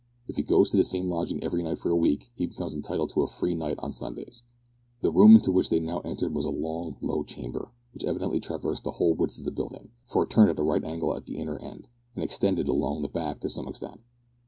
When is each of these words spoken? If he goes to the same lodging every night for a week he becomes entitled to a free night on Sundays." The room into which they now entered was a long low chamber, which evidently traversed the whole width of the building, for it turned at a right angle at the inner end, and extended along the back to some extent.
If 0.27 0.35
he 0.37 0.41
goes 0.41 0.71
to 0.71 0.77
the 0.77 0.83
same 0.83 1.09
lodging 1.11 1.43
every 1.43 1.61
night 1.61 1.77
for 1.77 1.91
a 1.91 1.95
week 1.95 2.31
he 2.33 2.47
becomes 2.47 2.73
entitled 2.73 3.11
to 3.11 3.21
a 3.21 3.27
free 3.27 3.53
night 3.53 3.77
on 3.77 3.93
Sundays." 3.93 4.41
The 5.01 5.11
room 5.11 5.35
into 5.35 5.51
which 5.51 5.69
they 5.69 5.79
now 5.79 5.99
entered 5.99 6.33
was 6.33 6.43
a 6.43 6.49
long 6.49 6.97
low 7.01 7.21
chamber, 7.23 7.69
which 7.93 8.03
evidently 8.05 8.39
traversed 8.39 8.83
the 8.83 8.93
whole 8.93 9.13
width 9.13 9.37
of 9.37 9.45
the 9.45 9.51
building, 9.51 9.91
for 10.07 10.23
it 10.23 10.31
turned 10.31 10.49
at 10.49 10.57
a 10.57 10.63
right 10.63 10.83
angle 10.83 11.15
at 11.15 11.27
the 11.27 11.37
inner 11.37 11.59
end, 11.59 11.87
and 12.15 12.23
extended 12.23 12.67
along 12.67 13.03
the 13.03 13.09
back 13.09 13.41
to 13.41 13.49
some 13.49 13.67
extent. 13.67 14.01